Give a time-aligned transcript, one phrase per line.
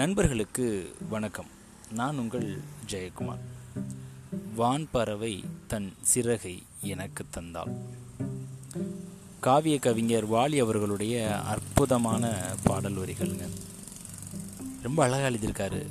[0.00, 1.46] நண்பர்களுக்கு வணக்கம்.
[1.92, 2.60] நான் உங்கள்
[2.90, 3.40] ஜெயக்குமார்.
[4.54, 7.78] வான் பறவை தன் சிறகை எனக்கு தந்தாள்.
[9.40, 13.48] காவிய கவிஞர் வாலி அவர்களுடைய அற்புதமான பாடல் வரிகள்ங்க.
[14.82, 15.86] ரொம்ப அழகாக எழுதியிருக்காரு.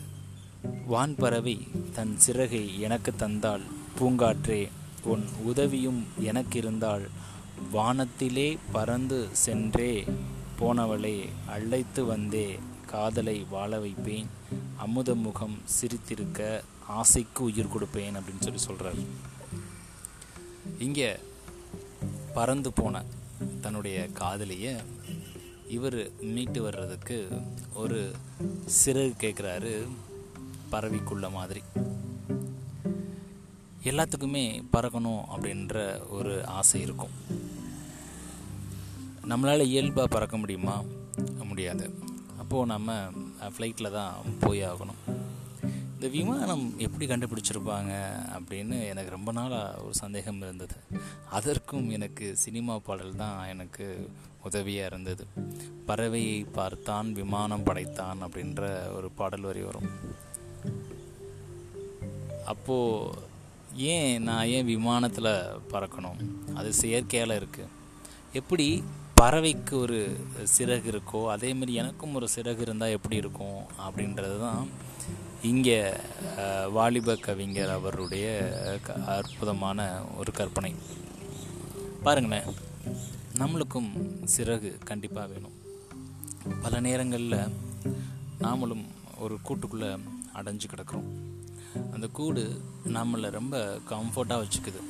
[0.85, 3.61] வான் பறவை தன் சிறகை எனக்கு தந்தால்
[3.99, 4.69] பூங்காற்றே
[5.03, 7.09] உன் உதவியும் எனக்கு இருந்தால்
[7.71, 10.05] வானத்திலே பறந்து சென்றே
[10.59, 12.47] போனவளே அழைத்து வந்தே
[12.91, 14.29] காதலை வாழ வைப்பேன்.
[14.77, 16.39] அமுத முகம் சிரித்திருக்க
[16.87, 18.99] ஆசைக்கு உயிர் கொடுப்பேன் அப்படின்னு சொல்லி சொல்கிறார்
[20.79, 21.09] இங்கே
[22.33, 23.03] பறந்து போன
[23.61, 24.73] தன்னுடைய காதலியை
[25.67, 25.99] இவர்
[26.33, 27.17] மீட்டு வர்றதுக்கு
[27.73, 27.99] ஒரு
[28.79, 29.73] சிறகு கேட்குறாரு
[30.71, 31.61] பறவைக்குள்ள மாதிரி.
[33.83, 35.75] எல்லாத்துக்குமே பறக்கணும் அப்படின்ற
[36.09, 37.15] ஒரு ஆசை இருக்கும்.
[39.29, 40.83] நம்மளால் இயல்பாக பறக்க முடியுமா?
[41.43, 41.93] முடியாது.
[42.39, 42.93] அப்போது நம்ம
[43.57, 44.99] ஃப்ளைட்டில் தான் போய் ஆகணும்.
[45.93, 47.93] இந்த விமானம் எப்படி கண்டுபிடிச்சிருப்பாங்க
[48.37, 50.75] அப்படின்னு எனக்கு ரொம்ப நாளாக ஒரு சந்தேகம் இருந்தது.
[51.29, 54.09] அதற்கும் எனக்கு சினிமா பாடல் தான் எனக்கு
[54.43, 55.27] உதவியாக இருந்தது.
[55.87, 59.89] பறவையை பார்த்தான் விமானம் படைத்தான் அப்படின்ற ஒரு பாடல் வரி வரும்.
[62.45, 63.17] அப்போது
[63.75, 65.31] ஏன் நான் ஏன் விமானத்தில்
[65.71, 66.21] பறக்கணும்?
[66.53, 67.75] அது செயற்கையால் இருக்குது
[68.33, 68.83] எப்படி
[69.19, 69.97] பறவைக்கு ஒரு
[70.57, 74.67] சிறகு இருக்கோ அதே மாதிரி எனக்கும் ஒரு சிறகு இருந்தால் எப்படி இருக்கும் அப்படின்றது தான்
[75.41, 75.79] இங்கே
[76.71, 78.27] வாலிப கவிஞர் அவருடைய
[79.05, 79.87] அற்புதமான
[80.19, 80.71] ஒரு கற்பனை.
[82.03, 82.47] பாருங்களேன்
[83.41, 83.89] நம்மளுக்கும்
[84.37, 85.57] சிறகு கண்டிப்பாக வேணும்.
[86.61, 87.51] பல நேரங்களில்
[88.45, 88.85] நாமளும்
[89.17, 89.91] ஒரு கூட்டுக்குள்ளே
[90.35, 91.09] அடைஞ்சு கிடக்கிறோம்.
[91.93, 92.61] அந்த கூடு
[92.97, 94.83] நம்மளை ரொம்ப கம்ஃபர்ட்டாக வச்சுக்குது.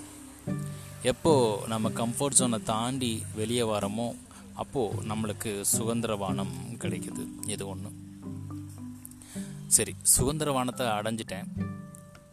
[1.02, 4.16] எப்போ நம்ம கம்ஃபர்ட் ஜோனை தாண்டி வெளியே வரமோ
[4.54, 7.28] அப்போது நம்மளுக்கு சுதந்திரவானம் கிடைக்குது.
[7.48, 7.90] இது ஒன்று
[9.68, 11.48] சரி சுதந்திரவானத்தை அடைஞ்சிட்டேன்.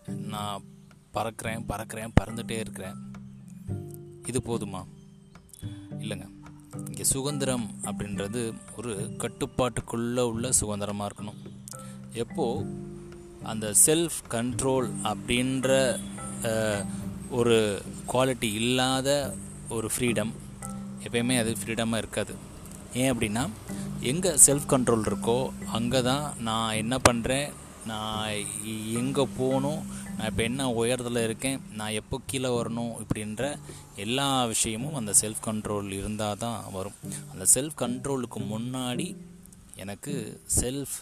[0.06, 0.62] நான்
[1.14, 2.94] பறக்கிறேன் பறக்கிறேன் பறந்துகிட்டே இருக்கிறேன்.
[4.26, 4.86] இது போதுமா?
[5.98, 6.28] இல்லைங்க.
[6.86, 11.40] இங்கே சுதந்திரம் அப்படின்றது ஒரு கட்டுப்பாட்டுக்குள்ளே உள்ள சுதந்திரமாக இருக்கணும்.
[12.12, 12.84] எப்போது
[13.42, 15.96] அந்த செல்ஃப் கண்ட்ரோல் அப்படின்ற
[17.30, 17.82] ஒரு
[18.12, 19.34] குவாலிட்டி இல்லாத
[19.68, 20.32] ஒரு ஃப்ரீடம்
[21.04, 22.34] எப்பயுமே அது ஃப்ரீடமாக இருக்காது.
[22.94, 23.48] ஏன் அப்படின்னா
[24.00, 27.52] எங்கே செல்ஃப் கண்ட்ரோல் இருக்கோ அங்கே தான் நான் என்ன பண்ணுறேன்
[27.84, 28.32] நான்
[28.92, 29.86] எங்கே போகணும்
[30.16, 33.56] நான் இப்போ என்ன உயரத்தில் இருக்கேன் நான் எப்போ கீழே வரணும் இப்படின்ற
[33.96, 36.94] எல்லா விஷயமும் அந்த செல்ஃப் கண்ட்ரோல் இருந்தால் தான் வரும்.
[37.32, 39.16] அந்த செல்ஃப் கண்ட்ரோலுக்கு முன்னாடி
[39.76, 40.96] எனக்கு செல்ஃப்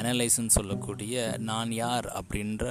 [0.00, 1.14] அனலைஸ்ன்னு சொல்லக்கூடிய
[1.50, 2.66] நான் யார் அப்படின்ற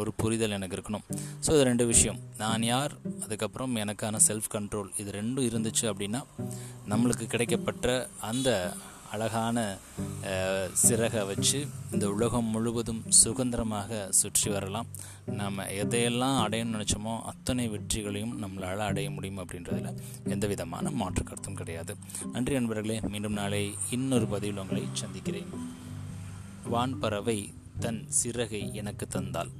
[0.00, 1.06] ஒரு புரிதல் எனக்கு இருக்கணும்.
[1.44, 2.18] ஸோ இது ரெண்டு விஷயம்.
[2.42, 2.94] நான் யார்
[3.24, 6.22] அதுக்கப்புறம் எனக்கான செல்ஃப் கண்ட்ரோல் இது ரெண்டும் இருந்துச்சு அப்படின்னா
[6.92, 7.96] நம்மளுக்கு கிடைக்கப்பட்ட
[8.30, 8.50] அந்த
[9.14, 9.58] அழகான
[10.84, 11.58] சிறகை வச்சு
[11.94, 14.88] இந்த உலகம் முழுவதும் சுதந்திரமாக சுற்றி வரலாம்.
[15.38, 19.96] நாம் எதையெல்லாம் அடையணும்னு நினச்சோமோ அத்தனை வெற்றிகளையும் நம்மளால் அடைய முடியும் அப்படின்றதில்
[20.34, 21.94] எந்த விதமான மாற்று கருத்தும் கிடையாது.
[22.34, 23.64] நன்றி நண்பர்களே மீண்டும் நாளை
[23.98, 25.50] இன்னொரு பதிவில் உங்களை சந்திக்கிறேன்.
[26.72, 29.50] வான்பறவை தன் சிறகை எனக்கு தந்தாள்.